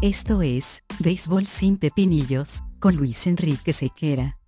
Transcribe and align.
Esto 0.00 0.42
es, 0.42 0.84
Béisbol 1.00 1.48
sin 1.48 1.76
Pepinillos, 1.76 2.62
con 2.78 2.94
Luis 2.94 3.26
Enrique 3.26 3.72
Sequera. 3.72 4.38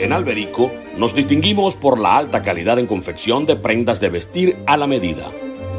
En 0.00 0.12
Alberico 0.12 0.72
nos 0.96 1.14
distinguimos 1.14 1.76
por 1.76 2.00
la 2.00 2.16
alta 2.16 2.42
calidad 2.42 2.80
en 2.80 2.88
confección 2.88 3.46
de 3.46 3.54
prendas 3.54 4.00
de 4.00 4.08
vestir 4.08 4.56
a 4.66 4.76
la 4.76 4.88
medida. 4.88 5.30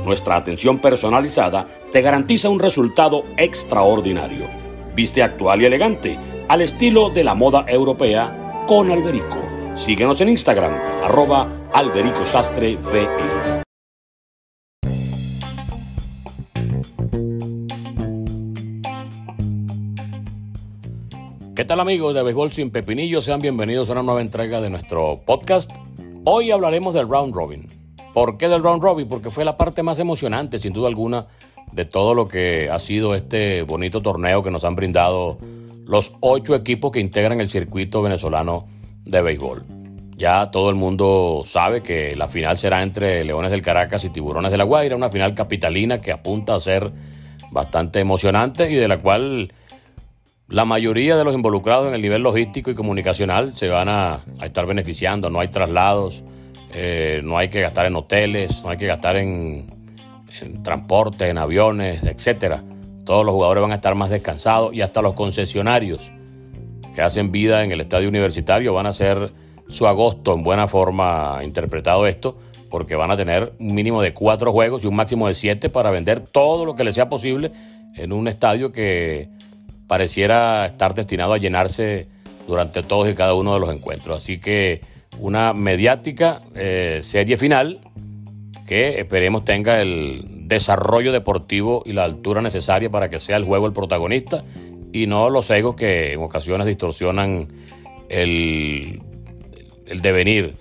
Nuestra 0.06 0.38
atención 0.38 0.80
personalizada 0.80 1.68
te 1.92 2.02
garantiza 2.02 2.48
un 2.48 2.62
resultado 2.62 3.26
extraordinario. 3.36 4.46
Viste 4.96 5.22
actual 5.22 5.64
y 5.64 5.66
elegante, 5.66 6.18
al 6.48 6.62
estilo 6.62 7.10
de 7.10 7.26
la 7.26 7.36
moda 7.36 7.66
europea, 7.68 8.64
con 8.68 8.90
Alberico. 8.90 9.44
Síguenos 9.76 10.22
en 10.22 10.30
Instagram, 10.30 10.72
arroba 11.04 11.70
Alberico 11.74 12.24
Sastre 12.24 12.78
VE. 12.78 13.57
Tal 21.68 21.82
amigos 21.82 22.16
de 22.16 22.24
Béisbol 22.24 22.54
sin 22.54 22.72
Pepinillo? 22.72 23.22
Sean 23.22 23.42
bienvenidos 23.42 23.90
a 23.90 23.92
una 23.92 24.02
nueva 24.02 24.22
entrega 24.22 24.62
de 24.62 24.70
nuestro 24.70 25.20
podcast. 25.26 25.70
Hoy 26.24 26.50
hablaremos 26.50 26.94
del 26.94 27.10
Round 27.10 27.36
Robin. 27.36 27.68
¿Por 28.14 28.38
qué 28.38 28.48
del 28.48 28.64
Round 28.64 28.82
Robin? 28.82 29.10
Porque 29.10 29.32
fue 29.32 29.44
la 29.44 29.58
parte 29.58 29.84
más 29.84 30.00
emocionante, 30.00 30.60
sin 30.60 30.72
duda 30.72 30.88
alguna, 30.88 31.28
de 31.74 31.84
todo 31.84 32.14
lo 32.14 32.30
que 32.30 32.70
ha 32.72 32.80
sido 32.80 33.16
este 33.16 33.64
bonito 33.64 34.02
torneo 34.02 34.44
que 34.44 34.50
nos 34.50 34.64
han 34.64 34.78
brindado 34.78 35.40
los 35.86 36.14
ocho 36.22 36.56
equipos 36.56 36.94
que 36.94 37.02
integran 37.02 37.42
el 37.42 37.50
circuito 37.50 38.02
venezolano 38.02 38.70
de 39.04 39.22
béisbol. 39.22 39.66
Ya 40.16 40.52
todo 40.52 40.70
el 40.70 40.78
mundo 40.78 41.44
sabe 41.46 41.84
que 41.84 42.16
la 42.16 42.30
final 42.30 42.58
será 42.58 42.82
entre 42.82 43.26
Leones 43.26 43.52
del 43.52 43.62
Caracas 43.62 44.06
y 44.06 44.10
Tiburones 44.10 44.52
de 44.52 44.58
la 44.58 44.64
Guaira, 44.64 44.96
una 44.96 45.10
final 45.10 45.36
capitalina 45.36 46.00
que 46.00 46.14
apunta 46.14 46.56
a 46.56 46.62
ser 46.62 46.94
bastante 47.52 48.00
emocionante 48.00 48.72
y 48.72 48.76
de 48.76 48.88
la 48.88 49.02
cual 49.02 49.52
la 50.50 50.64
mayoría 50.64 51.18
de 51.18 51.24
los 51.24 51.36
involucrados 51.36 51.88
en 51.88 51.94
el 51.94 52.02
nivel 52.02 52.24
logístico 52.24 52.72
y 52.72 52.76
comunicacional 52.76 53.56
se 53.56 53.68
van 53.68 53.90
a, 53.90 54.24
estar 54.42 54.66
beneficiando. 54.66 55.30
No 55.30 55.40
hay 55.40 55.50
traslados, 55.50 56.24
eh, 56.74 57.22
no 57.24 57.38
hay 57.38 57.50
que 57.50 57.62
gastar 57.62 57.86
en 57.86 57.96
hoteles, 57.96 58.64
no 58.64 58.70
hay 58.70 58.78
que 58.78 58.88
gastar 58.88 59.18
en, 59.18 59.68
transporte, 60.64 61.28
en 61.28 61.38
aviones, 61.38 62.04
etcétera. 62.04 62.64
Todos 63.06 63.26
los 63.26 63.34
jugadores 63.34 63.62
van 63.62 63.72
a 63.72 63.76
estar 63.76 63.96
más 63.96 64.10
descansados 64.10 64.74
y 64.74 64.82
hasta 64.82 65.02
los 65.02 65.14
concesionarios 65.14 66.12
que 66.96 67.02
hacen 67.02 67.32
vida 67.32 67.64
en 67.64 67.72
el 67.72 67.82
estadio 67.82 68.08
universitario 68.08 68.74
van 68.74 68.86
a 68.86 68.90
hacer 68.90 69.34
su 69.70 69.86
agosto 69.86 70.34
en 70.34 70.44
buena 70.44 70.68
forma 70.68 71.40
interpretado 71.44 72.08
esto, 72.08 72.38
porque 72.70 72.96
van 72.96 73.12
a 73.12 73.18
tener 73.18 73.54
un 73.60 73.76
mínimo 73.76 74.02
de 74.02 74.14
cuatro 74.14 74.54
juegos 74.54 74.84
y 74.84 74.88
un 74.88 74.96
máximo 74.96 75.28
de 75.28 75.34
siete 75.34 75.70
para 75.70 75.92
vender 75.92 76.22
todo 76.22 76.64
lo 76.66 76.76
que 76.76 76.86
les 76.86 76.96
sea 76.96 77.10
posible 77.10 77.52
en 77.96 78.14
un 78.14 78.28
estadio 78.28 78.72
que 78.72 79.30
pareciera 79.88 80.66
estar 80.66 80.94
destinado 80.94 81.34
a 81.34 81.38
llenarse 81.38 82.08
durante 82.48 82.84
todos 82.84 83.10
y 83.10 83.16
cada 83.16 83.34
uno 83.34 83.54
de 83.54 83.60
los 83.60 83.74
encuentros. 83.74 84.18
Así 84.18 84.40
que 84.40 84.82
una 85.20 85.54
mediática 85.54 86.42
eh, 86.56 87.00
serie 87.04 87.38
final 87.38 87.80
que 88.66 89.00
esperemos 89.00 89.46
tenga 89.46 89.82
el 89.82 90.26
desarrollo 90.48 91.12
deportivo 91.12 91.84
y 91.86 91.94
la 91.94 92.04
altura 92.04 92.42
necesaria 92.42 92.90
para 92.90 93.10
que 93.10 93.20
sea 93.20 93.38
el 93.38 93.44
juego 93.44 93.66
el 93.66 93.74
protagonista 93.74 94.44
y 94.92 95.08
no 95.08 95.30
los 95.30 95.50
egos 95.50 95.76
que 95.76 96.14
en 96.14 96.22
ocasiones 96.22 96.68
distorsionan 96.68 97.48
el, 98.10 99.02
el 99.86 100.02
devenir 100.02 100.56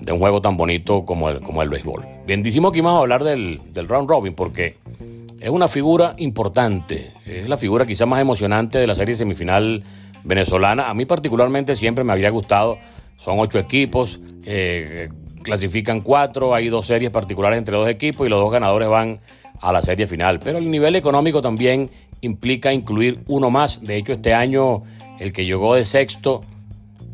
de 0.00 0.12
un 0.12 0.18
juego 0.18 0.40
tan 0.40 0.56
bonito 0.56 1.04
como 1.04 1.28
el, 1.28 1.40
como 1.40 1.62
el 1.62 1.68
béisbol. 1.68 2.04
Bendísimo 2.26 2.72
que 2.72 2.78
íbamos 2.78 2.98
a 2.98 3.00
hablar 3.00 3.24
del, 3.24 3.60
del 3.72 3.88
round 3.88 4.08
robin 4.08 4.34
porque 4.34 4.76
es 5.40 5.48
una 5.48 5.68
figura 5.68 6.14
importante, 6.18 7.12
es 7.24 7.48
la 7.48 7.56
figura 7.56 7.86
quizás 7.86 8.06
más 8.06 8.20
emocionante 8.20 8.78
de 8.78 8.86
la 8.86 8.94
serie 8.94 9.16
semifinal 9.16 9.82
venezolana. 10.22 10.90
A 10.90 10.94
mí 10.94 11.06
particularmente 11.06 11.76
siempre 11.76 12.04
me 12.04 12.12
habría 12.12 12.28
gustado, 12.28 12.78
son 13.16 13.38
ocho 13.38 13.58
equipos, 13.58 14.20
eh, 14.44 15.08
clasifican 15.42 16.02
cuatro, 16.02 16.54
hay 16.54 16.68
dos 16.68 16.86
series 16.86 17.10
particulares 17.10 17.58
entre 17.58 17.74
dos 17.74 17.88
equipos 17.88 18.26
y 18.26 18.30
los 18.30 18.38
dos 18.38 18.52
ganadores 18.52 18.88
van 18.90 19.20
a 19.60 19.72
la 19.72 19.80
serie 19.80 20.06
final. 20.06 20.40
Pero 20.40 20.58
el 20.58 20.70
nivel 20.70 20.94
económico 20.94 21.40
también 21.40 21.88
implica 22.20 22.72
incluir 22.72 23.20
uno 23.26 23.50
más. 23.50 23.82
De 23.82 23.96
hecho, 23.96 24.12
este 24.12 24.34
año 24.34 24.82
el 25.18 25.32
que 25.32 25.46
llegó 25.46 25.74
de 25.74 25.86
sexto 25.86 26.42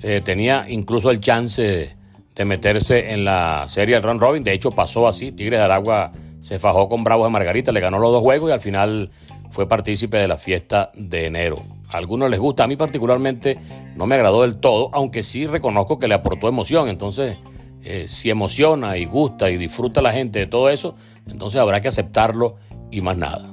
eh, 0.03 0.21
tenía 0.25 0.67
incluso 0.69 1.13
el 1.13 1.21
chance 1.21 1.95
de 2.35 2.45
meterse 2.45 3.13
en 3.13 3.25
la 3.25 3.67
serie 3.69 3.95
del 3.95 4.03
round 4.03 4.21
robin. 4.21 4.43
De 4.43 4.53
hecho, 4.53 4.73
pasó 4.73 5.07
así. 5.07 5.31
Tigres 5.31 5.61
de 5.61 5.65
Aragua 5.65 6.11
se 6.47 6.61
fajó 6.61 6.89
con 6.89 7.03
Bravos 7.03 7.27
de 7.27 7.33
Margarita, 7.33 7.73
le 7.73 7.81
ganó 7.81 7.99
los 7.99 8.13
dos 8.13 8.23
juegos 8.23 8.51
y 8.51 8.53
al 8.53 8.61
final 8.61 9.11
fue 9.51 9.69
partícipe 9.69 10.17
de 10.17 10.29
la 10.29 10.39
fiesta 10.39 10.93
de 10.95 11.27
enero. 11.27 11.57
A 11.91 11.97
algunos 11.97 12.31
les 12.31 12.39
gusta, 12.39 12.63
a 12.63 12.67
mí 12.69 12.77
particularmente 12.77 13.59
no 13.97 14.07
me 14.07 14.15
agradó 14.15 14.43
del 14.43 14.61
todo, 14.61 14.91
aunque 14.93 15.25
sí 15.25 15.49
reconozco 15.49 15.99
que 15.99 16.07
le 16.07 16.15
aportó 16.15 16.47
emoción. 16.47 16.89
Entonces, 16.89 17.37
eh, 17.83 18.07
si 18.09 18.31
emociona 18.31 18.97
y 18.97 19.07
gusta 19.07 19.51
y 19.51 19.57
disfruta 19.57 20.01
la 20.01 20.13
gente 20.13 20.39
de 20.39 20.47
todo 20.47 20.71
eso, 20.71 20.95
entonces 21.27 21.61
habrá 21.61 21.81
que 21.81 21.89
aceptarlo 21.89 22.59
y 22.93 23.01
más 23.01 23.17
nada. 23.17 23.53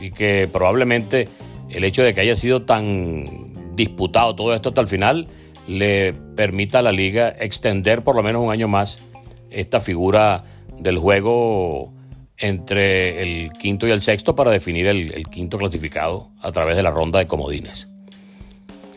Y 0.00 0.10
que 0.10 0.48
probablemente 0.50 1.28
el 1.68 1.84
hecho 1.84 2.02
de 2.02 2.14
que 2.14 2.22
haya 2.22 2.34
sido 2.34 2.62
tan 2.62 3.76
disputado 3.76 4.34
todo 4.34 4.54
esto 4.54 4.70
hasta 4.70 4.80
el 4.80 4.88
final 4.88 5.28
le 5.68 6.14
permita 6.34 6.78
a 6.78 6.82
la 6.82 6.92
liga 6.92 7.28
extender 7.28 8.02
por 8.02 8.16
lo 8.16 8.22
menos 8.22 8.42
un 8.42 8.52
año 8.52 8.68
más 8.68 9.02
esta 9.50 9.82
figura 9.82 10.44
del 10.78 10.96
juego 10.96 11.92
entre 12.38 13.22
el 13.22 13.52
quinto 13.52 13.86
y 13.86 13.90
el 13.90 14.02
sexto 14.02 14.34
para 14.34 14.50
definir 14.50 14.86
el, 14.86 15.24
quinto 15.28 15.58
clasificado 15.58 16.30
a 16.40 16.52
través 16.52 16.76
de 16.76 16.82
la 16.82 16.90
ronda 16.90 17.18
de 17.18 17.26
comodines. 17.26 17.90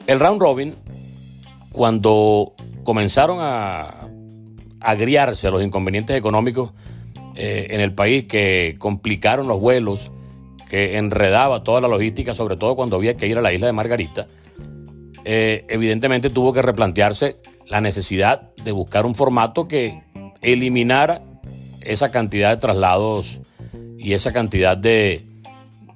El 0.07 0.19
round 0.19 0.41
robin, 0.41 0.75
cuando 1.71 2.53
comenzaron 2.83 3.39
a 3.41 4.09
agriarse 4.81 5.51
los 5.51 5.63
inconvenientes 5.63 6.15
económicos 6.15 6.73
eh, 7.35 7.67
en 7.69 7.81
el 7.81 7.93
país 7.93 8.25
que 8.25 8.75
complicaron 8.79 9.47
los 9.47 9.59
vuelos, 9.59 10.11
que 10.69 10.97
enredaba 10.97 11.63
toda 11.63 11.81
la 11.81 11.87
logística, 11.87 12.35
sobre 12.35 12.57
todo 12.57 12.75
cuando 12.75 12.95
había 12.95 13.15
que 13.15 13.27
ir 13.27 13.37
a 13.37 13.41
la 13.41 13.53
isla 13.53 13.67
de 13.67 13.73
Margarita, 13.73 14.27
eh, 15.25 15.65
evidentemente 15.67 16.29
tuvo 16.29 16.53
que 16.53 16.61
replantearse 16.61 17.37
la 17.67 17.81
necesidad 17.81 18.53
de 18.63 18.71
buscar 18.71 19.05
un 19.05 19.15
formato 19.15 19.67
que 19.67 20.01
eliminara 20.41 21.21
esa 21.81 22.11
cantidad 22.11 22.51
de 22.51 22.57
traslados 22.57 23.39
y 23.97 24.13
esa 24.13 24.31
cantidad 24.31 24.77
de, 24.77 25.25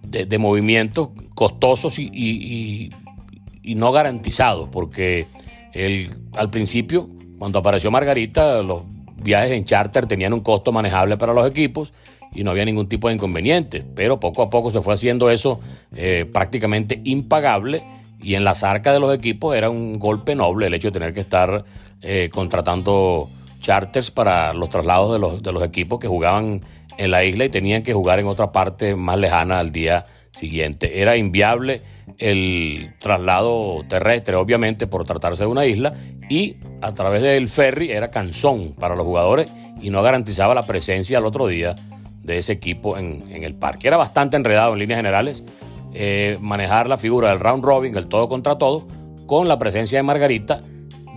de, 0.04 0.38
movimientos 0.38 1.10
costosos 1.34 1.98
y, 2.00 2.90
no 3.64 3.92
garantizados, 3.92 4.70
porque 4.70 5.28
el, 5.74 6.12
al 6.36 6.50
principio, 6.50 7.10
cuando 7.40 7.60
apareció 7.60 7.92
Margarita, 7.92 8.62
los 8.62 8.84
viajes 9.16 9.52
en 9.52 9.66
charter 9.66 10.06
tenían 10.06 10.34
un 10.34 10.42
costo 10.42 10.72
manejable 10.72 11.18
para 11.18 11.34
los 11.34 11.50
equipos 11.50 11.94
y 12.36 12.44
no 12.44 12.52
había 12.52 12.66
ningún 12.66 12.88
tipo 12.88 13.08
de 13.08 13.16
inconveniente, 13.16 13.84
pero 13.96 14.20
poco 14.20 14.42
a 14.42 14.50
poco 14.50 14.72
se 14.72 14.82
fue 14.82 14.94
haciendo 14.94 15.30
eso 15.30 15.60
eh, 15.96 16.26
prácticamente 16.32 17.00
impagable 17.04 17.84
y 18.22 18.36
en 18.36 18.44
las 18.44 18.64
arcas 18.64 18.94
de 18.94 19.00
los 19.00 19.14
equipos 19.14 19.56
era 19.56 19.70
un 19.70 19.94
golpe 20.00 20.36
noble 20.36 20.68
el 20.68 20.74
hecho 20.74 20.90
de 20.90 20.94
tener 20.94 21.14
que 21.14 21.22
estar 21.22 21.64
eh, 22.02 22.30
contratando 22.32 23.30
charters 23.64 24.12
para 24.12 24.54
los 24.54 24.70
traslados 24.70 25.14
de 25.14 25.20
los, 25.20 25.42
de 25.42 25.52
los 25.52 25.64
equipos 25.64 25.98
que 25.98 26.08
jugaban 26.08 26.62
en 26.98 27.10
la 27.10 27.24
isla 27.24 27.46
y 27.46 27.50
tenían 27.50 27.82
que 27.82 27.94
jugar 27.94 28.20
en 28.20 28.28
otra 28.28 28.52
parte 28.52 28.96
más 28.96 29.18
lejana 29.18 29.60
al 29.60 29.72
día 29.72 30.04
siguiente. 30.32 31.02
Era 31.02 31.18
inviable 31.18 31.82
el 32.18 32.94
traslado 33.00 33.84
terrestre, 33.88 34.36
obviamente, 34.36 34.86
por 34.86 35.06
tratarse 35.06 35.44
de 35.44 35.50
una 35.50 35.66
isla, 35.66 35.94
y 36.30 36.58
a 36.82 36.94
través 36.94 37.22
del 37.22 37.50
ferry 37.50 37.92
era 37.92 38.10
cansón 38.10 38.74
para 38.78 38.96
los 38.96 39.06
jugadores 39.06 39.50
y 39.82 39.90
no 39.90 40.02
garantizaba 40.02 40.54
la 40.54 40.64
presencia 40.64 41.18
al 41.18 41.26
otro 41.26 41.48
día 41.48 41.76
de 42.22 42.38
ese 42.38 42.54
equipo 42.54 42.98
en, 42.98 43.24
el 43.30 43.56
parque. 43.56 43.88
Era 43.88 43.98
bastante 43.98 44.38
enredado 44.38 44.74
en 44.74 44.80
líneas 44.80 44.98
generales 44.98 45.44
eh, 45.94 46.38
manejar 46.42 46.88
la 46.88 46.98
figura 46.98 47.30
del 47.30 47.40
round 47.40 47.64
robin, 47.64 47.96
el 47.98 48.08
todo 48.08 48.30
contra 48.30 48.58
todo, 48.58 48.88
con 49.26 49.48
la 49.48 49.60
presencia 49.60 50.00
de 50.00 50.04
Margarita 50.04 50.62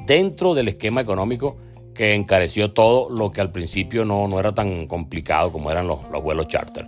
dentro 0.06 0.54
del 0.54 0.69
esquema 0.69 1.00
económico 1.00 1.56
que 1.96 2.14
encareció 2.14 2.72
todo 2.72 3.08
lo 3.10 3.32
que 3.32 3.40
al 3.40 3.50
principio 3.50 4.04
no, 4.04 4.28
no 4.28 4.38
era 4.38 4.54
tan 4.54 4.87
complicado 4.87 5.50
como 5.50 5.70
eran 5.70 5.88
los, 5.88 5.98
vuelos 6.22 6.48
charter. 6.48 6.87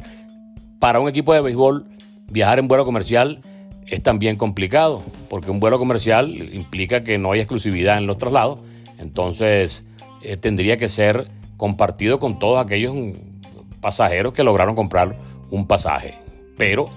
Para 0.78 1.00
un 1.00 1.08
equipo 1.08 1.34
de 1.34 1.40
béisbol, 1.40 1.86
viajar 2.30 2.58
en 2.58 2.68
vuelo 2.68 2.84
comercial 2.84 3.40
es 3.86 4.02
también 4.02 4.36
complicado, 4.36 5.02
porque 5.28 5.50
un 5.50 5.60
vuelo 5.60 5.78
comercial 5.78 6.30
implica 6.52 7.02
que 7.02 7.18
no 7.18 7.32
hay 7.32 7.40
exclusividad 7.40 7.98
en 7.98 8.06
los 8.06 8.18
traslados, 8.18 8.60
entonces 8.98 9.84
eh, 10.22 10.36
tendría 10.36 10.76
que 10.76 10.88
ser 10.88 11.28
compartido 11.56 12.18
con 12.18 12.38
todos 12.38 12.64
aquellos 12.64 12.94
pasajeros 13.80 14.34
que 14.34 14.44
lograron 14.44 14.76
comprar 14.76 15.16
un 15.50 15.66
pasaje. 15.66 16.14
Pero 16.56 16.90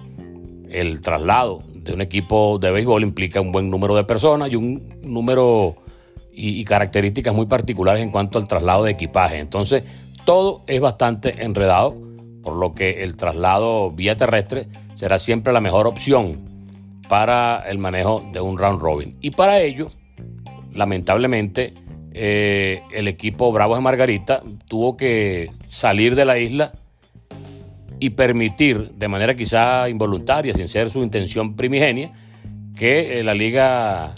el 0.70 1.02
traslado 1.02 1.64
de 1.74 1.94
un 1.94 2.02
equipo 2.02 2.60
de 2.60 2.72
béisbol 2.72 3.04
implica 3.04 3.42
un 3.42 3.52
buen 3.52 3.70
número 3.70 3.96
de 3.96 4.04
personas 4.04 4.52
y 4.52 4.56
un 4.56 5.00
número 5.02 5.76
y, 6.34 6.64
características 6.64 7.34
muy 7.34 7.46
particulares 7.46 8.04
en 8.04 8.12
cuanto 8.12 8.40
al 8.40 8.48
traslado 8.48 8.84
de 8.84 8.92
equipaje. 8.92 9.40
Entonces, 9.40 9.84
todo 10.26 10.64
es 10.68 10.80
bastante 10.80 11.44
enredado 11.44 11.96
por 12.44 12.56
lo 12.56 12.74
que 12.74 13.04
el 13.04 13.16
traslado 13.16 13.92
vía 13.92 14.18
terrestre 14.18 14.68
será 14.94 15.20
siempre 15.20 15.54
la 15.54 15.62
mejor 15.62 15.88
opción 15.88 16.40
para 17.08 17.64
el 17.68 17.78
manejo 17.78 18.24
de 18.32 18.40
un 18.40 18.58
round 18.58 18.82
robin. 18.82 19.18
Y 19.22 19.32
para 19.32 19.60
ello, 19.60 19.90
lamentablemente, 20.74 21.74
eh, 22.14 22.82
el 22.92 23.08
equipo 23.08 23.52
Bravos 23.52 23.78
de 23.78 23.82
Margarita 23.82 24.42
tuvo 24.68 24.98
que 24.98 25.52
salir 25.70 26.16
de 26.16 26.26
la 26.26 26.40
isla 26.40 26.72
y 28.00 28.12
permitir, 28.12 28.92
de 28.92 29.08
manera 29.08 29.36
quizá 29.36 29.88
involuntaria, 29.88 30.54
sin 30.54 30.68
ser 30.68 30.90
su 30.90 31.04
intención 31.04 31.56
primigenia, 31.56 32.12
que 32.76 33.20
eh, 33.20 33.24
la 33.24 33.34
liga 33.34 34.16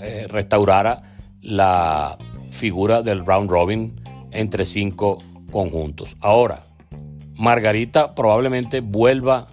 eh, 0.00 0.26
restaurara 0.28 1.11
la 1.42 2.16
figura 2.50 3.02
del 3.02 3.26
round 3.26 3.50
robin 3.50 4.00
entre 4.30 4.64
cinco 4.64 5.18
conjuntos. 5.50 6.16
Ahora, 6.20 6.62
Margarita 7.34 8.14
probablemente 8.14 8.80
vuelva 8.80 9.46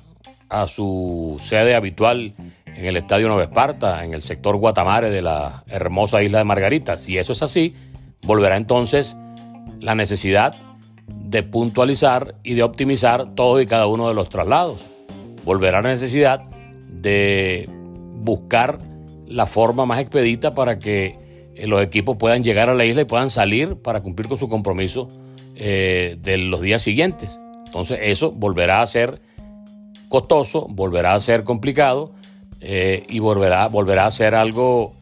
a 0.50 0.68
su 0.68 1.38
sede 1.40 1.76
habitual 1.76 2.34
en 2.66 2.86
el 2.86 2.98
Estadio 2.98 3.28
Nueva 3.28 3.44
Esparta, 3.44 4.04
en 4.06 4.14
el 4.14 4.22
sector 4.22 4.56
Guatamare 4.58 5.10
de 5.10 5.22
la 5.22 5.64
hermosa 5.68 6.24
isla 6.24 6.40
de 6.40 6.44
Margarita. 6.44 6.98
Si 6.98 7.18
eso 7.18 7.34
es 7.34 7.44
así, 7.44 7.76
volverá 8.24 8.56
entonces 8.56 9.18
la 9.80 9.96
necesidad 9.96 10.56
de 11.08 11.44
puntualizar 11.44 12.36
y 12.44 12.54
de 12.54 12.64
optimizar 12.64 13.36
todos 13.36 13.62
y 13.62 13.66
cada 13.66 13.88
uno 13.88 14.08
de 14.08 14.14
los 14.14 14.30
traslados. 14.30 14.80
Volverá 15.44 15.82
la 15.82 15.90
necesidad 15.90 16.42
de 16.88 17.68
buscar 17.70 18.80
la 19.28 19.46
forma 19.46 19.86
más 19.86 20.00
expedita 20.00 20.52
para 20.52 20.80
que 20.80 21.29
los 21.68 21.82
equipos 21.84 22.18
puedan 22.18 22.44
llegar 22.44 22.70
a 22.70 22.74
la 22.74 22.86
isla 22.86 23.02
y 23.02 23.06
puedan 23.06 23.30
salir 23.30 23.76
para 23.76 24.02
cumplir 24.02 24.28
con 24.28 24.38
su 24.38 24.50
compromiso 24.50 25.10
eh, 25.56 26.18
de 26.22 26.38
los 26.38 26.62
días 26.62 26.82
siguientes. 26.82 27.30
Entonces 27.66 28.00
eso 28.02 28.32
volverá 28.32 28.82
a 28.82 28.88
ser 28.88 29.22
costoso, 30.08 30.68
volverá 30.70 31.14
a 31.14 31.20
ser 31.20 31.44
complicado 31.44 32.14
eh, 32.62 33.06
y 33.08 33.20
volverá, 33.20 33.68
volverá 33.68 34.06
a 34.06 34.12
ser 34.12 34.36
algo 34.36 34.94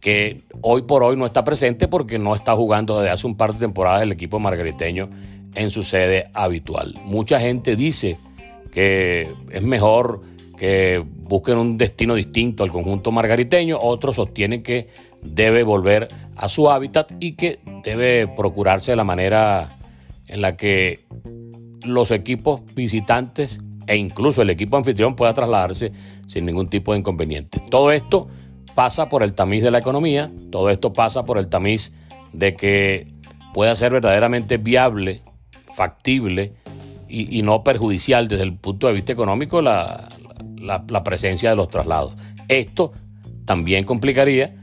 que 0.00 0.40
hoy 0.60 0.82
por 0.82 1.04
hoy 1.04 1.16
no 1.16 1.26
está 1.26 1.44
presente 1.44 1.88
porque 1.88 2.18
no 2.18 2.34
está 2.34 2.54
jugando 2.54 2.98
desde 2.98 3.12
hace 3.12 3.26
un 3.26 3.36
par 3.36 3.54
de 3.54 3.60
temporadas 3.60 4.02
el 4.02 4.12
equipo 4.12 4.40
margariteño 4.40 5.08
en 5.54 5.70
su 5.70 5.84
sede 5.84 6.28
habitual. 6.34 6.94
Mucha 7.04 7.38
gente 7.38 7.76
dice 7.76 8.18
que 8.72 9.32
es 9.50 9.62
mejor 9.62 10.22
que 10.58 11.04
busquen 11.06 11.58
un 11.58 11.78
destino 11.78 12.14
distinto 12.14 12.62
al 12.62 12.72
conjunto 12.72 13.10
margariteño, 13.12 13.78
otros 13.80 14.16
sostienen 14.16 14.62
que 14.62 14.88
debe 15.22 15.62
volver 15.62 16.08
a 16.36 16.48
su 16.48 16.70
hábitat 16.70 17.12
y 17.20 17.34
que 17.34 17.60
debe 17.84 18.28
procurarse 18.28 18.94
la 18.96 19.04
manera 19.04 19.76
en 20.26 20.42
la 20.42 20.56
que 20.56 21.00
los 21.84 22.10
equipos 22.10 22.62
visitantes 22.74 23.60
e 23.86 23.96
incluso 23.96 24.42
el 24.42 24.50
equipo 24.50 24.76
anfitrión 24.76 25.16
pueda 25.16 25.34
trasladarse 25.34 25.92
sin 26.26 26.46
ningún 26.46 26.68
tipo 26.68 26.92
de 26.92 27.00
inconveniente. 27.00 27.60
Todo 27.70 27.92
esto 27.92 28.28
pasa 28.74 29.08
por 29.08 29.22
el 29.22 29.34
tamiz 29.34 29.62
de 29.62 29.70
la 29.70 29.78
economía, 29.78 30.30
todo 30.50 30.70
esto 30.70 30.92
pasa 30.92 31.24
por 31.24 31.38
el 31.38 31.48
tamiz 31.48 31.92
de 32.32 32.54
que 32.54 33.12
pueda 33.52 33.76
ser 33.76 33.92
verdaderamente 33.92 34.56
viable, 34.56 35.22
factible 35.74 36.54
y, 37.08 37.42
no 37.42 37.62
perjudicial 37.62 38.26
desde 38.26 38.44
el 38.44 38.56
punto 38.56 38.86
de 38.86 38.94
vista 38.94 39.12
económico 39.12 39.60
la, 39.60 40.08
presencia 41.04 41.50
de 41.50 41.56
los 41.56 41.68
traslados. 41.68 42.14
Esto 42.48 42.92
también 43.44 43.84
complicaría 43.84 44.61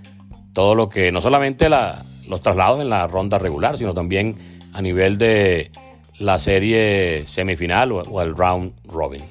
todo 0.54 0.76
lo 0.76 0.90
que, 0.90 1.12
no 1.12 1.22
solamente 1.22 1.70
los 1.70 2.42
traslados 2.42 2.82
en 2.82 2.90
la 2.90 3.08
ronda 3.08 3.38
regular, 3.38 3.78
sino 3.78 3.94
también 3.94 4.36
a 4.74 4.82
nivel 4.82 5.18
de 5.18 5.72
la 6.20 6.38
serie 6.38 7.24
semifinal 7.28 7.92
o, 7.92 8.22
el 8.22 8.36
round 8.36 8.74
robin. 8.86 9.24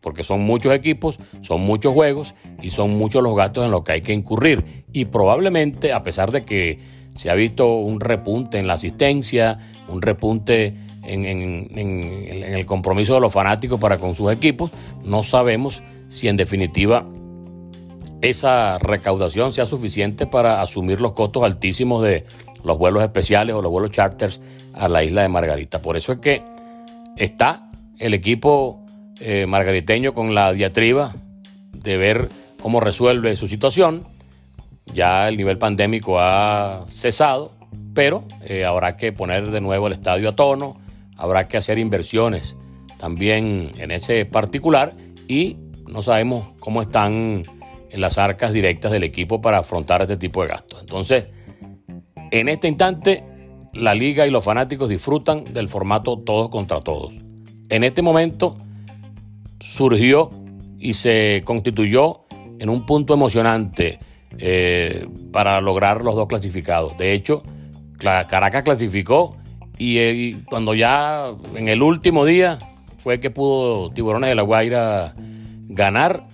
Porque 0.00 0.22
son 0.22 0.40
muchos 0.40 0.72
equipos, 0.72 1.18
son 1.42 1.62
muchos 1.62 1.92
juegos 1.92 2.34
y 2.62 2.70
son 2.70 2.90
muchos 2.96 3.22
los 3.22 3.34
gastos 3.34 3.64
en 3.64 3.72
los 3.72 3.82
que 3.82 3.92
hay 3.92 4.00
que 4.02 4.12
incurrir. 4.12 4.84
Y 4.92 5.06
probablemente, 5.06 5.92
a 5.92 6.02
pesar 6.02 6.30
de 6.30 6.44
que 6.44 6.78
se 7.16 7.28
ha 7.30 7.34
visto 7.34 7.74
un 7.74 7.98
repunte 7.98 8.58
en 8.58 8.68
la 8.68 8.74
asistencia, 8.74 9.58
un 9.88 10.02
repunte 10.02 10.74
en, 11.02 12.44
el 12.44 12.66
compromiso 12.66 13.14
de 13.14 13.20
los 13.20 13.32
fanáticos 13.32 13.80
para 13.80 13.98
con 13.98 14.14
sus 14.14 14.30
equipos, 14.32 14.70
no 15.04 15.22
sabemos 15.22 15.82
si 16.08 16.28
en 16.28 16.36
definitiva 16.36 17.06
esa 18.20 18.78
recaudación 18.78 19.52
sea 19.52 19.66
suficiente 19.66 20.26
para 20.26 20.62
asumir 20.62 21.00
los 21.00 21.12
costos 21.12 21.44
altísimos 21.44 22.02
de 22.02 22.24
los 22.64 22.78
vuelos 22.78 23.02
especiales 23.02 23.54
o 23.54 23.62
los 23.62 23.70
vuelos 23.70 23.92
charters 23.92 24.40
a 24.72 24.88
la 24.88 25.04
isla 25.04 25.22
de 25.22 25.28
Margarita. 25.28 25.80
Por 25.82 25.96
eso 25.96 26.12
es 26.12 26.18
que 26.18 26.42
está 27.16 27.70
el 27.98 28.14
equipo 28.14 28.84
eh, 29.20 29.46
margariteño 29.46 30.14
con 30.14 30.34
la 30.34 30.52
diatriba 30.52 31.14
de 31.72 31.96
ver 31.96 32.28
cómo 32.60 32.80
resuelve 32.80 33.36
su 33.36 33.48
situación. 33.48 34.04
Ya 34.94 35.28
el 35.28 35.36
nivel 35.36 35.58
pandémico 35.58 36.20
ha 36.20 36.86
cesado, 36.90 37.52
pero 37.94 38.24
eh, 38.44 38.64
habrá 38.64 38.96
que 38.96 39.12
poner 39.12 39.50
de 39.50 39.60
nuevo 39.60 39.86
el 39.86 39.94
estadio 39.94 40.28
a 40.28 40.36
tono, 40.36 40.76
habrá 41.16 41.48
que 41.48 41.56
hacer 41.56 41.78
inversiones 41.78 42.56
también 42.98 43.72
en 43.78 43.90
ese 43.90 44.24
particular 44.24 44.92
y 45.28 45.56
no 45.88 46.02
sabemos 46.02 46.48
cómo 46.60 46.82
están 46.82 47.42
en 47.96 48.02
las 48.02 48.18
arcas 48.18 48.52
directas 48.52 48.92
del 48.92 49.02
equipo 49.02 49.40
para 49.40 49.58
afrontar 49.58 50.02
este 50.02 50.16
tipo 50.16 50.42
de 50.42 50.48
gastos. 50.48 50.80
Entonces, 50.80 51.28
en 52.30 52.48
este 52.48 52.68
instante, 52.68 53.24
la 53.72 53.94
liga 53.94 54.26
y 54.26 54.30
los 54.30 54.44
fanáticos 54.44 54.88
disfrutan 54.88 55.44
del 55.44 55.68
formato 55.68 56.18
todos 56.18 56.50
contra 56.50 56.80
todos. 56.80 57.14
En 57.68 57.84
este 57.84 58.02
momento 58.02 58.56
surgió 59.60 60.30
y 60.78 60.94
se 60.94 61.42
constituyó 61.44 62.26
en 62.58 62.68
un 62.68 62.86
punto 62.86 63.14
emocionante 63.14 63.98
eh, 64.38 65.08
para 65.32 65.60
lograr 65.62 66.02
los 66.02 66.14
dos 66.14 66.28
clasificados. 66.28 66.96
De 66.98 67.14
hecho, 67.14 67.42
Caracas 67.98 68.62
clasificó 68.62 69.36
eh, 69.78 70.12
y, 70.14 70.32
cuando 70.44 70.74
ya 70.74 71.32
en 71.54 71.68
el 71.68 71.82
último 71.82 72.26
día 72.26 72.58
fue 72.98 73.20
que 73.20 73.30
pudo 73.30 73.90
Tiburones 73.90 74.28
de 74.28 74.34
la 74.34 74.42
Guaira 74.42 75.14
ganar 75.68 76.26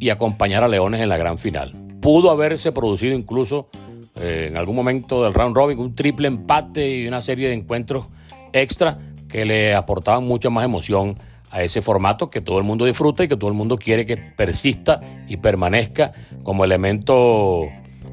y 0.00 0.10
acompañar 0.10 0.64
a 0.64 0.68
Leones 0.68 1.00
en 1.00 1.08
la 1.08 1.18
gran 1.18 1.38
final. 1.38 1.72
Pudo 2.00 2.30
haberse 2.30 2.72
producido 2.72 3.14
incluso 3.14 3.68
eh, 4.16 4.46
en 4.50 4.56
algún 4.56 4.74
momento 4.74 5.22
del 5.22 5.34
round 5.34 5.54
robin, 5.54 5.78
un 5.78 5.94
triple 5.94 6.26
empate 6.26 6.90
y 6.90 7.06
una 7.06 7.20
serie 7.20 7.48
de 7.48 7.54
encuentros 7.54 8.06
extra 8.52 8.98
que 9.28 9.44
le 9.44 9.74
aportaban 9.74 10.24
mucha 10.24 10.50
más 10.50 10.64
emoción 10.64 11.16
a 11.50 11.62
ese 11.62 11.82
formato 11.82 12.30
que 12.30 12.40
todo 12.40 12.58
el 12.58 12.64
mundo 12.64 12.84
disfruta 12.84 13.24
y 13.24 13.28
que 13.28 13.36
todo 13.36 13.50
el 13.50 13.56
mundo 13.56 13.76
quiere 13.76 14.06
que 14.06 14.16
persista 14.16 15.00
y 15.28 15.36
permanezca 15.36 16.12
como 16.42 16.64
elemento 16.64 17.64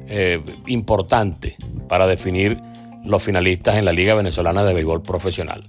eh, 0.06 0.42
importante 0.66 1.56
para 1.88 2.06
definir 2.06 2.60
los 3.04 3.22
finalistas 3.22 3.76
en 3.76 3.84
la 3.84 3.92
Liga 3.92 4.14
Venezolana 4.14 4.64
de 4.64 4.74
Béisbol 4.74 5.02
Profesional. 5.02 5.64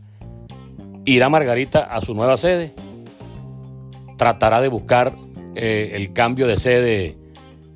Irá 1.06 1.30
Margarita 1.30 1.80
a 1.80 2.02
su 2.02 2.14
nueva 2.14 2.38
sede, 2.38 2.74
tratará 4.18 4.62
de 4.62 4.68
buscar 4.68 5.14
eh, 5.56 5.92
el 5.94 6.14
cambio 6.14 6.48
de 6.48 6.58
sede 6.58 7.18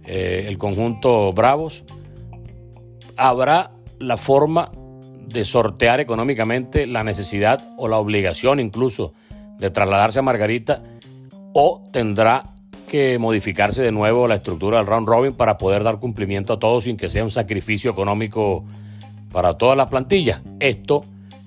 el 0.06 0.58
conjunto 0.58 1.32
Bravos 1.32 1.86
habrá 3.16 3.72
la 4.00 4.18
forma 4.18 4.70
de 5.28 5.46
sortear 5.46 6.00
económicamente 6.00 6.86
la 6.88 7.04
necesidad 7.04 7.74
o 7.78 7.88
la 7.88 7.98
obligación 7.98 8.60
incluso 8.60 9.14
de 9.58 9.72
trasladarse 9.72 10.20
a 10.20 10.22
Margarita 10.22 10.84
o 11.54 11.84
tendrá 11.92 12.44
que 12.88 13.18
modificarse 13.18 13.82
de 13.82 13.92
nuevo 13.92 14.28
la 14.28 14.36
estructura 14.36 14.78
del 14.78 14.88
round 14.88 15.08
robin 15.08 15.34
para 15.34 15.58
poder 15.58 15.84
dar 15.84 16.00
cumplimiento 16.00 16.54
a 16.54 16.60
todo 16.60 16.82
sin 16.82 16.98
que 16.98 17.10
sea 17.10 17.24
un 17.24 17.32
sacrificio 17.32 17.90
económico 17.90 18.66
para 19.32 19.58
todas 19.58 19.76
las 19.76 19.88
plantillas. 19.88 20.42
Esto 20.60 21.04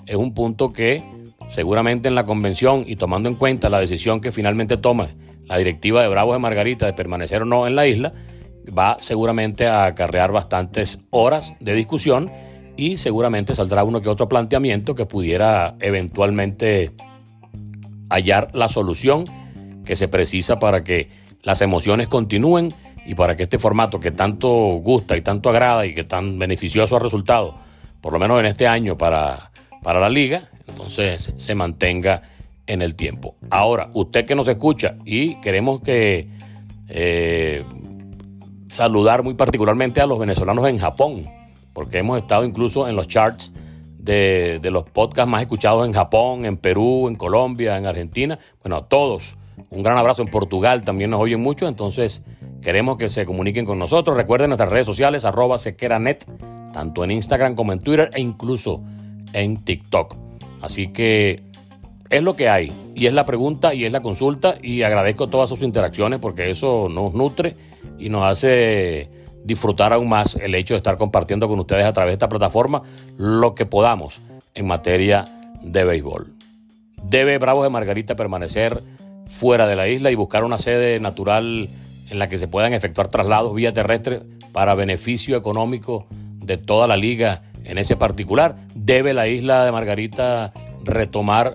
es 0.06 0.16
un 0.16 0.34
punto 0.34 0.72
que 0.72 1.04
seguramente 1.50 2.08
en 2.08 2.16
la 2.16 2.26
convención 2.26 2.84
y 2.86 2.96
tomando 2.96 3.28
en 3.28 3.36
cuenta 3.36 3.68
la 3.68 3.78
decisión 3.78 4.20
que 4.20 4.32
finalmente 4.32 4.76
toma 4.76 5.10
la 5.46 5.58
directiva 5.58 6.02
de 6.02 6.08
Bravos 6.08 6.34
de 6.34 6.40
Margarita 6.40 6.86
de 6.86 6.92
permanecer 6.92 7.42
o 7.42 7.44
no 7.44 7.66
en 7.66 7.76
la 7.76 7.86
isla, 7.86 8.12
va 8.76 8.96
seguramente 9.00 9.66
a 9.66 9.86
acarrear 9.86 10.32
bastantes 10.32 10.98
horas 11.10 11.54
de 11.60 11.74
discusión 11.74 12.30
y 12.76 12.96
seguramente 12.96 13.54
saldrá 13.54 13.84
uno 13.84 14.02
que 14.02 14.08
otro 14.08 14.28
planteamiento 14.28 14.94
que 14.94 15.06
pudiera 15.06 15.76
eventualmente 15.80 16.92
hallar 18.10 18.50
la 18.54 18.68
solución 18.68 19.24
que 19.84 19.96
se 19.96 20.08
precisa 20.08 20.58
para 20.58 20.84
que 20.84 21.08
las 21.42 21.62
emociones 21.62 22.08
continúen 22.08 22.74
y 23.06 23.14
para 23.14 23.36
que 23.36 23.44
este 23.44 23.58
formato 23.58 24.00
que 24.00 24.10
tanto 24.10 24.48
gusta 24.48 25.16
y 25.16 25.22
tanto 25.22 25.48
agrada 25.48 25.86
y 25.86 25.94
que 25.94 26.04
tan 26.04 26.38
beneficioso 26.38 26.96
ha 26.96 26.98
resultado, 26.98 27.54
por 28.00 28.12
lo 28.12 28.18
menos 28.18 28.40
en 28.40 28.46
este 28.46 28.66
año 28.66 28.98
para, 28.98 29.52
para 29.82 30.00
la 30.00 30.10
liga, 30.10 30.42
entonces 30.66 31.32
se 31.36 31.54
mantenga 31.54 32.22
en 32.66 32.82
el 32.82 32.94
tiempo. 32.94 33.36
Ahora, 33.50 33.90
usted 33.94 34.26
que 34.26 34.34
nos 34.34 34.48
escucha 34.48 34.96
y 35.04 35.36
queremos 35.40 35.80
que 35.80 36.28
eh, 36.88 37.64
saludar 38.68 39.22
muy 39.22 39.34
particularmente 39.34 40.00
a 40.00 40.06
los 40.06 40.18
venezolanos 40.18 40.66
en 40.68 40.78
Japón, 40.78 41.26
porque 41.72 41.98
hemos 41.98 42.18
estado 42.18 42.44
incluso 42.44 42.88
en 42.88 42.96
los 42.96 43.08
charts 43.08 43.52
de, 43.98 44.60
los 44.70 44.84
podcasts 44.84 45.30
más 45.30 45.42
escuchados 45.42 45.86
en 45.86 45.92
Japón, 45.92 46.44
en 46.44 46.56
Perú, 46.56 47.08
en 47.08 47.16
Colombia, 47.16 47.76
en 47.76 47.86
Argentina. 47.86 48.38
Bueno, 48.62 48.76
a 48.76 48.88
todos. 48.88 49.36
Un 49.70 49.82
gran 49.82 49.98
abrazo 49.98 50.22
en 50.22 50.28
Portugal, 50.28 50.84
también 50.84 51.10
nos 51.10 51.20
oyen 51.20 51.40
mucho, 51.40 51.66
entonces 51.66 52.22
queremos 52.62 52.98
que 52.98 53.08
se 53.08 53.24
comuniquen 53.24 53.64
con 53.64 53.78
nosotros. 53.78 54.16
Recuerden 54.16 54.50
nuestras 54.50 54.70
redes 54.70 54.86
sociales, 54.86 55.24
arroba 55.24 55.58
sequeranet, 55.58 56.26
tanto 56.72 57.02
en 57.04 57.10
Instagram 57.10 57.54
como 57.54 57.72
en 57.72 57.80
Twitter 57.80 58.10
e 58.12 58.20
incluso 58.20 58.82
en 59.32 59.64
TikTok. 59.64 60.16
Así 60.60 60.88
que 60.88 61.42
es 62.10 62.22
lo 62.22 62.36
que 62.36 62.48
hay 62.48 62.72
y 62.94 63.06
es 63.06 63.12
la 63.12 63.26
pregunta 63.26 63.74
y 63.74 63.84
es 63.84 63.92
la 63.92 64.00
consulta 64.00 64.56
y 64.62 64.82
agradezco 64.82 65.26
todas 65.28 65.48
sus 65.48 65.62
interacciones 65.62 66.18
porque 66.20 66.50
eso 66.50 66.88
nos 66.88 67.14
nutre 67.14 67.56
y 67.98 68.08
nos 68.08 68.24
hace 68.24 69.08
disfrutar 69.44 69.92
aún 69.92 70.08
más 70.08 70.34
el 70.36 70.54
hecho 70.54 70.74
de 70.74 70.78
estar 70.78 70.96
compartiendo 70.96 71.48
con 71.48 71.60
ustedes 71.60 71.84
a 71.84 71.92
través 71.92 72.10
de 72.10 72.14
esta 72.14 72.28
plataforma 72.28 72.82
lo 73.16 73.54
que 73.54 73.66
podamos 73.66 74.20
en 74.54 74.66
materia 74.66 75.52
de 75.62 75.84
béisbol. 75.84 76.32
Debe 77.02 77.38
Bravos 77.38 77.64
de 77.64 77.70
Margarita 77.70 78.16
permanecer 78.16 78.82
fuera 79.28 79.66
de 79.66 79.76
la 79.76 79.88
isla 79.88 80.10
y 80.10 80.14
buscar 80.14 80.44
una 80.44 80.58
sede 80.58 80.98
natural 80.98 81.68
en 82.10 82.18
la 82.18 82.28
que 82.28 82.38
se 82.38 82.48
puedan 82.48 82.72
efectuar 82.72 83.08
traslados 83.08 83.54
vía 83.54 83.72
terrestre 83.72 84.22
para 84.52 84.74
beneficio 84.74 85.36
económico 85.36 86.06
de 86.38 86.56
toda 86.56 86.86
la 86.86 86.96
liga 86.96 87.42
en 87.64 87.78
ese 87.78 87.96
particular. 87.96 88.56
Debe 88.74 89.14
la 89.14 89.28
isla 89.28 89.64
de 89.64 89.72
Margarita 89.72 90.52
retomar 90.84 91.54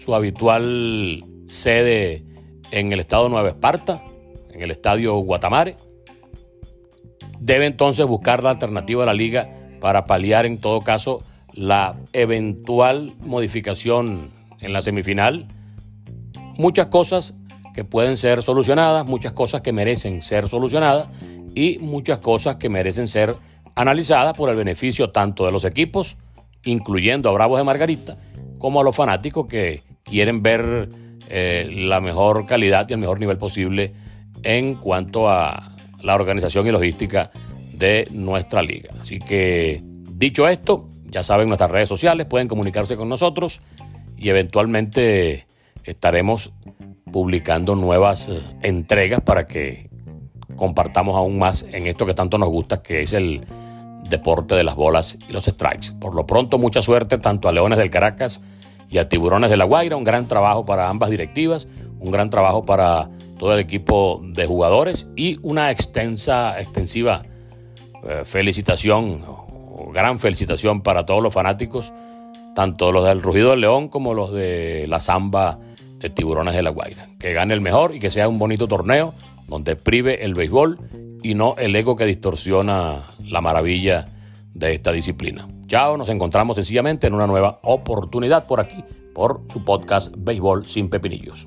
su 0.00 0.14
habitual 0.14 1.22
sede 1.46 2.24
en 2.70 2.92
el 2.92 3.00
estado 3.00 3.28
Nueva 3.28 3.50
Esparta, 3.50 4.02
en 4.50 4.62
el 4.62 4.70
estadio 4.70 5.14
Guatamare. 5.16 5.76
Debe 7.38 7.66
entonces 7.66 8.06
buscar 8.06 8.42
la 8.42 8.48
alternativa 8.48 9.02
de 9.02 9.06
la 9.06 9.12
liga 9.12 9.50
para 9.78 10.06
paliar 10.06 10.46
en 10.46 10.58
todo 10.58 10.80
caso 10.80 11.22
la 11.52 11.96
eventual 12.14 13.12
modificación 13.20 14.30
en 14.60 14.72
la 14.72 14.80
semifinal. 14.80 15.48
Muchas 16.56 16.86
cosas 16.86 17.34
que 17.74 17.84
pueden 17.84 18.16
ser 18.16 18.42
solucionadas, 18.42 19.04
muchas 19.04 19.32
cosas 19.32 19.60
que 19.60 19.72
merecen 19.72 20.22
ser 20.22 20.48
solucionadas 20.48 21.08
y 21.54 21.78
muchas 21.78 22.20
cosas 22.20 22.56
que 22.56 22.70
merecen 22.70 23.08
ser 23.08 23.36
analizadas 23.74 24.34
por 24.34 24.48
el 24.48 24.56
beneficio 24.56 25.10
tanto 25.10 25.44
de 25.44 25.52
los 25.52 25.66
equipos, 25.66 26.16
incluyendo 26.64 27.28
a 27.28 27.32
Bravos 27.32 27.58
de 27.58 27.64
Margarita, 27.64 28.16
como 28.58 28.80
a 28.80 28.84
los 28.84 28.96
fanáticos 28.96 29.46
que 29.46 29.89
quieren 30.10 30.42
ver 30.42 30.88
eh, 31.28 31.68
la 31.70 32.00
mejor 32.00 32.44
calidad 32.44 32.86
y 32.88 32.92
el 32.92 32.98
mejor 32.98 33.20
nivel 33.20 33.38
posible 33.38 33.94
en 34.42 34.74
cuanto 34.74 35.30
a 35.30 35.76
la 36.02 36.14
organización 36.14 36.66
y 36.66 36.72
logística 36.72 37.30
de 37.72 38.08
nuestra 38.10 38.62
liga. 38.62 38.90
Así 39.00 39.20
que, 39.20 39.80
dicho 39.84 40.48
esto, 40.48 40.88
ya 41.06 41.22
saben 41.22 41.48
nuestras 41.48 41.70
redes 41.70 41.88
sociales, 41.88 42.26
pueden 42.26 42.48
comunicarse 42.48 42.96
con 42.96 43.08
nosotros 43.08 43.60
y 44.16 44.28
eventualmente 44.28 45.46
estaremos 45.84 46.52
publicando 47.10 47.74
nuevas 47.76 48.28
eh, 48.28 48.42
entregas 48.62 49.20
para 49.20 49.46
que 49.46 49.88
compartamos 50.56 51.16
aún 51.16 51.38
más 51.38 51.64
en 51.70 51.86
esto 51.86 52.06
que 52.06 52.14
tanto 52.14 52.38
nos 52.38 52.48
gusta, 52.48 52.82
que 52.82 53.02
es 53.02 53.12
el 53.12 53.46
deporte 54.08 54.56
de 54.56 54.64
las 54.64 54.74
bolas 54.74 55.16
y 55.28 55.32
los 55.32 55.44
strikes. 55.44 55.92
Por 56.00 56.14
lo 56.14 56.26
pronto, 56.26 56.58
mucha 56.58 56.82
suerte 56.82 57.18
tanto 57.18 57.48
a 57.48 57.52
Leones 57.52 57.78
del 57.78 57.90
Caracas 57.90 58.42
y 58.90 58.98
a 58.98 59.08
Tiburones 59.08 59.50
de 59.50 59.56
la 59.56 59.64
Guaira. 59.64 59.96
Un 59.96 60.04
gran 60.04 60.26
trabajo 60.26 60.66
para 60.66 60.88
ambas 60.88 61.10
directivas, 61.10 61.68
un 61.98 62.10
gran 62.10 62.28
trabajo 62.28 62.64
para 62.64 63.08
todo 63.38 63.54
el 63.54 63.60
equipo 63.60 64.20
de 64.22 64.46
jugadores 64.46 65.08
y 65.16 65.38
una 65.42 65.70
extensa, 65.70 66.60
extensiva 66.60 67.22
eh, 68.06 68.22
felicitación, 68.24 69.24
gran 69.92 70.18
felicitación 70.18 70.82
para 70.82 71.06
todos 71.06 71.22
los 71.22 71.32
fanáticos, 71.32 71.92
tanto 72.54 72.92
los 72.92 73.06
del 73.06 73.22
Rugido 73.22 73.50
del 73.50 73.60
León 73.60 73.88
como 73.88 74.12
los 74.12 74.32
de 74.32 74.86
la 74.88 75.00
Zamba 75.00 75.58
de 75.98 76.10
Tiburones 76.10 76.54
de 76.54 76.62
la 76.62 76.70
Guaira. 76.70 77.08
Que 77.18 77.32
gane 77.32 77.54
el 77.54 77.60
mejor 77.60 77.94
y 77.94 78.00
que 78.00 78.10
sea 78.10 78.28
un 78.28 78.38
bonito 78.38 78.66
torneo 78.68 79.14
donde 79.48 79.76
prive 79.76 80.24
el 80.24 80.34
béisbol 80.34 80.78
y 81.22 81.34
no 81.34 81.54
el 81.58 81.74
ego 81.76 81.96
que 81.96 82.06
distorsiona 82.06 83.10
la 83.22 83.40
maravilla 83.40 84.06
de 84.54 84.74
esta 84.74 84.92
disciplina. 84.92 85.46
Chao, 85.70 85.96
nos 85.96 86.08
encontramos 86.08 86.56
sencillamente 86.56 87.06
en 87.06 87.14
una 87.14 87.28
nueva 87.28 87.60
oportunidad 87.62 88.48
por 88.48 88.58
aquí, 88.58 88.82
por 89.14 89.42
su 89.52 89.64
podcast 89.64 90.12
Béisbol 90.18 90.66
sin 90.66 90.90
Pepinillos. 90.90 91.46